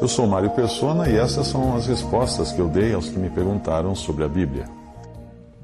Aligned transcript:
Eu 0.00 0.08
sou 0.08 0.26
Mário 0.26 0.50
Persona 0.50 1.08
e 1.08 1.16
essas 1.16 1.46
são 1.46 1.76
as 1.76 1.86
respostas 1.86 2.50
que 2.50 2.58
eu 2.58 2.68
dei 2.68 2.92
aos 2.94 3.08
que 3.08 3.18
me 3.18 3.30
perguntaram 3.30 3.94
sobre 3.94 4.24
a 4.24 4.28
Bíblia. 4.28 4.64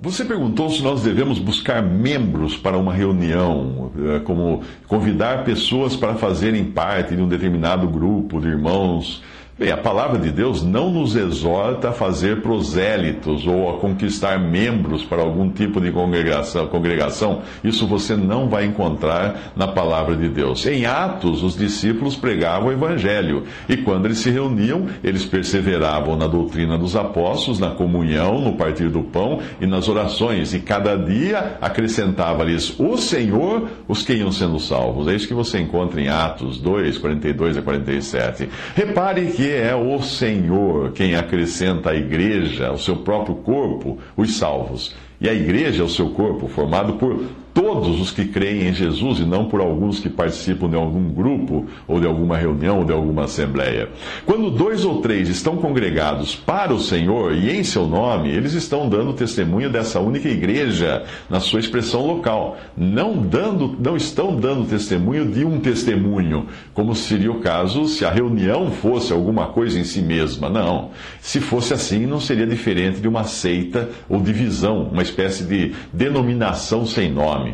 Você 0.00 0.24
perguntou 0.24 0.68
se 0.70 0.82
nós 0.82 1.02
devemos 1.02 1.38
buscar 1.38 1.82
membros 1.82 2.56
para 2.56 2.76
uma 2.76 2.92
reunião, 2.92 3.90
eh, 3.98 4.20
como 4.20 4.60
convidar 4.86 5.42
pessoas 5.42 5.96
para 5.96 6.14
fazerem 6.14 6.66
parte 6.66 7.16
de 7.16 7.22
um 7.22 7.26
determinado 7.26 7.88
grupo 7.88 8.40
de 8.40 8.48
irmãos 8.48 9.22
Bem, 9.58 9.72
a 9.72 9.76
palavra 9.78 10.18
de 10.18 10.30
Deus 10.30 10.62
não 10.62 10.90
nos 10.90 11.16
exorta 11.16 11.88
a 11.88 11.92
fazer 11.92 12.42
prosélitos 12.42 13.46
ou 13.46 13.70
a 13.70 13.78
conquistar 13.78 14.38
membros 14.38 15.02
para 15.02 15.22
algum 15.22 15.48
tipo 15.48 15.80
de 15.80 15.90
congregação. 15.90 16.66
congregação. 16.66 17.40
Isso 17.64 17.86
você 17.86 18.14
não 18.14 18.50
vai 18.50 18.66
encontrar 18.66 19.54
na 19.56 19.66
palavra 19.66 20.14
de 20.14 20.28
Deus. 20.28 20.66
Em 20.66 20.84
Atos, 20.84 21.42
os 21.42 21.56
discípulos 21.56 22.14
pregavam 22.16 22.68
o 22.68 22.72
evangelho 22.72 23.44
e 23.66 23.78
quando 23.78 24.04
eles 24.04 24.18
se 24.18 24.28
reuniam, 24.28 24.88
eles 25.02 25.24
perseveravam 25.24 26.16
na 26.16 26.26
doutrina 26.26 26.76
dos 26.76 26.94
apóstolos, 26.94 27.58
na 27.58 27.70
comunhão, 27.70 28.38
no 28.38 28.56
partir 28.56 28.90
do 28.90 29.04
pão 29.04 29.40
e 29.58 29.66
nas 29.66 29.88
orações. 29.88 30.52
E 30.52 30.60
cada 30.60 30.96
dia 30.96 31.56
acrescentava-lhes 31.62 32.78
o 32.78 32.98
Senhor 32.98 33.70
os 33.88 34.02
que 34.02 34.12
iam 34.12 34.30
sendo 34.30 34.60
salvos. 34.60 35.08
É 35.08 35.14
isso 35.14 35.26
que 35.26 35.32
você 35.32 35.58
encontra 35.58 35.98
em 35.98 36.08
Atos 36.08 36.58
2, 36.58 36.98
42 36.98 37.56
a 37.56 37.62
47. 37.62 38.50
Repare 38.74 39.24
que 39.28 39.45
é 39.50 39.74
o 39.74 40.00
Senhor 40.02 40.92
quem 40.92 41.14
acrescenta 41.14 41.90
à 41.90 41.94
igreja, 41.94 42.68
ao 42.68 42.78
seu 42.78 42.96
próprio 42.96 43.36
corpo, 43.36 43.98
os 44.16 44.36
salvos. 44.36 44.94
E 45.20 45.28
a 45.28 45.34
igreja 45.34 45.82
é 45.82 45.84
o 45.84 45.88
seu 45.88 46.10
corpo, 46.10 46.48
formado 46.48 46.94
por 46.94 47.24
todos 47.56 47.98
os 47.98 48.10
que 48.10 48.26
creem 48.26 48.68
em 48.68 48.74
Jesus 48.74 49.18
e 49.18 49.24
não 49.24 49.46
por 49.46 49.62
alguns 49.62 49.98
que 49.98 50.10
participam 50.10 50.68
de 50.68 50.76
algum 50.76 51.08
grupo, 51.08 51.64
ou 51.88 51.98
de 51.98 52.06
alguma 52.06 52.36
reunião, 52.36 52.80
ou 52.80 52.84
de 52.84 52.92
alguma 52.92 53.24
assembleia. 53.24 53.88
Quando 54.26 54.50
dois 54.50 54.84
ou 54.84 55.00
três 55.00 55.30
estão 55.30 55.56
congregados 55.56 56.36
para 56.36 56.74
o 56.74 56.78
Senhor 56.78 57.32
e 57.32 57.50
em 57.50 57.64
seu 57.64 57.86
nome, 57.86 58.28
eles 58.28 58.52
estão 58.52 58.90
dando 58.90 59.14
testemunho 59.14 59.70
dessa 59.70 59.98
única 60.00 60.28
igreja 60.28 61.04
na 61.30 61.40
sua 61.40 61.58
expressão 61.58 62.06
local. 62.06 62.58
Não, 62.76 63.16
dando, 63.16 63.74
não 63.80 63.96
estão 63.96 64.36
dando 64.36 64.68
testemunho 64.68 65.24
de 65.24 65.42
um 65.42 65.58
testemunho, 65.58 66.48
como 66.74 66.94
seria 66.94 67.32
o 67.32 67.40
caso 67.40 67.86
se 67.88 68.04
a 68.04 68.10
reunião 68.10 68.70
fosse 68.70 69.14
alguma 69.14 69.46
coisa 69.46 69.80
em 69.80 69.84
si 69.84 70.02
mesma. 70.02 70.50
Não. 70.50 70.90
Se 71.22 71.40
fosse 71.40 71.72
assim, 71.72 72.04
não 72.04 72.20
seria 72.20 72.46
diferente 72.46 73.00
de 73.00 73.08
uma 73.08 73.24
seita 73.24 73.88
ou 74.10 74.20
divisão, 74.20 74.90
uma 74.92 75.02
espécie 75.02 75.44
de 75.44 75.72
denominação 75.90 76.84
sem 76.84 77.10
nome. 77.10 77.45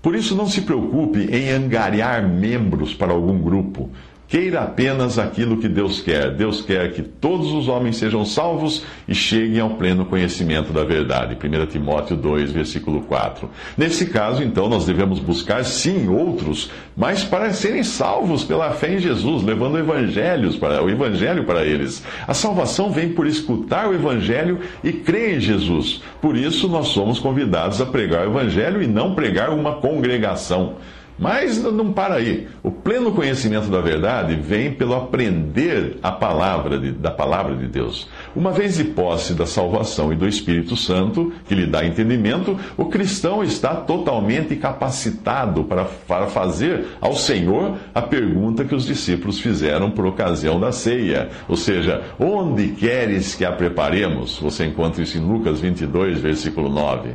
Por 0.00 0.14
isso, 0.14 0.34
não 0.34 0.46
se 0.46 0.62
preocupe 0.62 1.20
em 1.20 1.50
angariar 1.50 2.26
membros 2.28 2.94
para 2.94 3.12
algum 3.12 3.38
grupo. 3.38 3.90
Queira 4.28 4.60
apenas 4.60 5.18
aquilo 5.18 5.56
que 5.56 5.68
Deus 5.68 6.02
quer. 6.02 6.30
Deus 6.30 6.60
quer 6.60 6.92
que 6.92 7.00
todos 7.00 7.50
os 7.50 7.66
homens 7.66 7.96
sejam 7.96 8.26
salvos 8.26 8.84
e 9.08 9.14
cheguem 9.14 9.58
ao 9.58 9.70
pleno 9.70 10.04
conhecimento 10.04 10.70
da 10.70 10.84
verdade. 10.84 11.34
1 11.34 11.66
Timóteo 11.66 12.14
2, 12.14 12.52
versículo 12.52 13.00
4. 13.00 13.48
Nesse 13.74 14.04
caso, 14.04 14.42
então, 14.42 14.68
nós 14.68 14.84
devemos 14.84 15.18
buscar 15.18 15.64
sim 15.64 16.08
outros, 16.08 16.70
mas 16.94 17.24
para 17.24 17.54
serem 17.54 17.82
salvos 17.82 18.44
pela 18.44 18.70
fé 18.72 18.96
em 18.96 18.98
Jesus, 18.98 19.42
levando 19.42 19.76
o 19.76 19.78
evangelho 19.78 20.52
para, 20.58 20.84
o 20.84 20.90
evangelho 20.90 21.44
para 21.44 21.64
eles. 21.64 22.04
A 22.26 22.34
salvação 22.34 22.92
vem 22.92 23.08
por 23.08 23.26
escutar 23.26 23.88
o 23.88 23.94
evangelho 23.94 24.60
e 24.84 24.92
crer 24.92 25.38
em 25.38 25.40
Jesus. 25.40 26.02
Por 26.20 26.36
isso, 26.36 26.68
nós 26.68 26.88
somos 26.88 27.18
convidados 27.18 27.80
a 27.80 27.86
pregar 27.86 28.28
o 28.28 28.30
evangelho 28.30 28.82
e 28.82 28.86
não 28.86 29.14
pregar 29.14 29.48
uma 29.48 29.76
congregação. 29.76 30.76
Mas 31.18 31.60
não 31.60 31.92
para 31.92 32.14
aí. 32.14 32.46
O 32.62 32.70
pleno 32.70 33.12
conhecimento 33.12 33.68
da 33.68 33.80
verdade 33.80 34.36
vem 34.36 34.72
pelo 34.72 34.94
aprender 34.94 35.98
a 36.00 36.12
palavra 36.12 36.78
de, 36.78 36.92
da 36.92 37.10
palavra 37.10 37.56
de 37.56 37.66
Deus. 37.66 38.08
Uma 38.36 38.52
vez 38.52 38.76
de 38.76 38.84
posse 38.84 39.34
da 39.34 39.44
salvação 39.44 40.12
e 40.12 40.16
do 40.16 40.28
Espírito 40.28 40.76
Santo, 40.76 41.32
que 41.46 41.54
lhe 41.54 41.66
dá 41.66 41.84
entendimento, 41.84 42.56
o 42.76 42.86
cristão 42.86 43.42
está 43.42 43.74
totalmente 43.74 44.54
capacitado 44.54 45.64
para, 45.64 45.84
para 46.06 46.26
fazer 46.28 46.86
ao 47.00 47.14
Senhor 47.14 47.76
a 47.92 48.00
pergunta 48.00 48.64
que 48.64 48.74
os 48.74 48.86
discípulos 48.86 49.40
fizeram 49.40 49.90
por 49.90 50.06
ocasião 50.06 50.60
da 50.60 50.70
ceia. 50.70 51.30
Ou 51.48 51.56
seja, 51.56 52.02
onde 52.18 52.68
queres 52.68 53.34
que 53.34 53.44
a 53.44 53.50
preparemos? 53.50 54.38
Você 54.38 54.66
encontra 54.66 55.02
isso 55.02 55.18
em 55.18 55.20
Lucas 55.20 55.60
22, 55.60 56.20
versículo 56.20 56.68
9. 56.68 57.10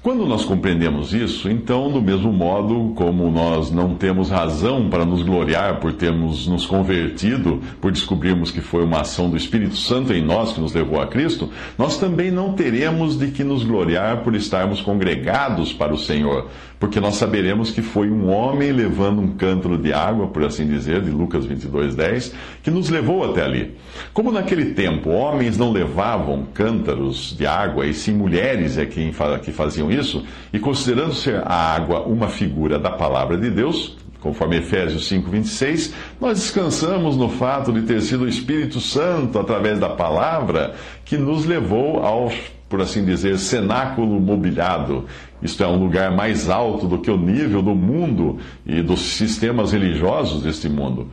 Quando 0.00 0.24
nós 0.26 0.44
compreendemos 0.44 1.12
isso, 1.12 1.50
então, 1.50 1.90
do 1.90 2.00
mesmo 2.00 2.32
modo 2.32 2.92
como 2.94 3.28
nós 3.32 3.72
não 3.72 3.96
temos 3.96 4.30
razão 4.30 4.88
para 4.88 5.04
nos 5.04 5.24
gloriar 5.24 5.80
por 5.80 5.92
termos 5.92 6.46
nos 6.46 6.64
convertido, 6.64 7.60
por 7.80 7.90
descobrirmos 7.90 8.52
que 8.52 8.60
foi 8.60 8.84
uma 8.84 9.00
ação 9.00 9.28
do 9.28 9.36
Espírito 9.36 9.76
Santo 9.76 10.12
em 10.12 10.24
nós 10.24 10.52
que 10.52 10.60
nos 10.60 10.72
levou 10.72 11.00
a 11.00 11.08
Cristo, 11.08 11.50
nós 11.76 11.98
também 11.98 12.30
não 12.30 12.52
teremos 12.52 13.18
de 13.18 13.32
que 13.32 13.42
nos 13.42 13.64
gloriar 13.64 14.18
por 14.22 14.36
estarmos 14.36 14.80
congregados 14.80 15.72
para 15.72 15.92
o 15.92 15.98
Senhor, 15.98 16.46
porque 16.78 17.00
nós 17.00 17.16
saberemos 17.16 17.72
que 17.72 17.82
foi 17.82 18.08
um 18.08 18.30
homem 18.30 18.70
levando 18.70 19.20
um 19.20 19.34
cântaro 19.34 19.76
de 19.76 19.92
água, 19.92 20.28
por 20.28 20.44
assim 20.44 20.64
dizer, 20.64 21.02
de 21.02 21.10
Lucas 21.10 21.44
22, 21.44 21.96
10, 21.96 22.34
que 22.62 22.70
nos 22.70 22.88
levou 22.88 23.28
até 23.28 23.42
ali. 23.42 23.76
Como 24.12 24.30
naquele 24.30 24.66
tempo 24.66 25.10
homens 25.10 25.58
não 25.58 25.72
levavam 25.72 26.46
cântaros 26.54 27.34
de 27.36 27.44
água, 27.44 27.84
e 27.84 27.92
sim 27.92 28.12
mulheres 28.12 28.78
é 28.78 28.86
quem 28.86 29.12
que 29.42 29.50
isso, 29.90 30.24
e 30.52 30.58
considerando 30.58 31.14
ser 31.14 31.42
a 31.44 31.74
água 31.74 32.00
uma 32.00 32.28
figura 32.28 32.78
da 32.78 32.90
palavra 32.90 33.36
de 33.36 33.50
Deus, 33.50 33.96
Conforme 34.20 34.56
Efésios 34.56 35.08
5:26, 35.08 35.94
nós 36.20 36.38
descansamos 36.38 37.16
no 37.16 37.28
fato 37.28 37.72
de 37.72 37.82
ter 37.82 38.00
sido 38.02 38.24
o 38.24 38.28
Espírito 38.28 38.80
Santo, 38.80 39.38
através 39.38 39.78
da 39.78 39.88
palavra, 39.88 40.74
que 41.04 41.16
nos 41.16 41.46
levou 41.46 42.00
ao, 42.04 42.30
por 42.68 42.80
assim 42.80 43.04
dizer, 43.04 43.38
cenáculo 43.38 44.20
mobiliado. 44.20 45.04
Isto 45.40 45.62
é, 45.62 45.68
um 45.68 45.78
lugar 45.78 46.10
mais 46.10 46.50
alto 46.50 46.88
do 46.88 46.98
que 46.98 47.10
o 47.10 47.16
nível 47.16 47.62
do 47.62 47.76
mundo 47.76 48.38
e 48.66 48.82
dos 48.82 49.00
sistemas 49.00 49.70
religiosos 49.70 50.42
deste 50.42 50.68
mundo. 50.68 51.08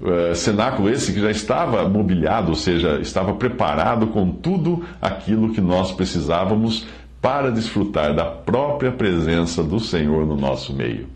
Uh, 0.00 0.34
cenáculo 0.34 0.90
esse 0.90 1.12
que 1.12 1.20
já 1.20 1.30
estava 1.30 1.86
mobiliado, 1.88 2.50
ou 2.50 2.56
seja, 2.56 2.98
estava 3.00 3.34
preparado 3.34 4.06
com 4.08 4.30
tudo 4.30 4.82
aquilo 5.00 5.52
que 5.52 5.60
nós 5.60 5.92
precisávamos 5.92 6.86
para 7.20 7.50
desfrutar 7.50 8.14
da 8.14 8.24
própria 8.24 8.92
presença 8.92 9.62
do 9.62 9.80
Senhor 9.80 10.26
no 10.26 10.36
nosso 10.36 10.72
meio. 10.72 11.08